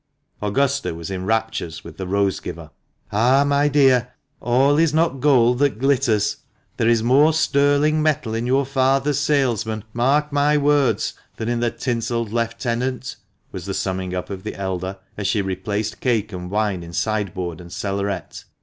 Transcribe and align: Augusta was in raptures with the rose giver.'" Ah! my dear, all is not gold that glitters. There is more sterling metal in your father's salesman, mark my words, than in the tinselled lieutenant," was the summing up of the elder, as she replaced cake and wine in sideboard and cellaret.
Augusta 0.41 0.95
was 0.95 1.11
in 1.11 1.27
raptures 1.27 1.83
with 1.83 1.97
the 1.97 2.07
rose 2.07 2.39
giver.'" 2.39 2.71
Ah! 3.11 3.43
my 3.45 3.67
dear, 3.67 4.13
all 4.41 4.79
is 4.79 4.95
not 4.95 5.19
gold 5.19 5.59
that 5.59 5.77
glitters. 5.77 6.37
There 6.77 6.89
is 6.89 7.03
more 7.03 7.33
sterling 7.33 8.01
metal 8.01 8.33
in 8.33 8.47
your 8.47 8.65
father's 8.65 9.19
salesman, 9.19 9.83
mark 9.93 10.33
my 10.33 10.57
words, 10.57 11.13
than 11.35 11.49
in 11.49 11.59
the 11.59 11.69
tinselled 11.69 12.33
lieutenant," 12.33 13.15
was 13.51 13.67
the 13.67 13.75
summing 13.75 14.15
up 14.15 14.31
of 14.31 14.41
the 14.41 14.55
elder, 14.55 14.97
as 15.19 15.27
she 15.27 15.39
replaced 15.43 15.99
cake 16.01 16.33
and 16.33 16.49
wine 16.49 16.81
in 16.81 16.93
sideboard 16.93 17.61
and 17.61 17.71
cellaret. 17.71 18.45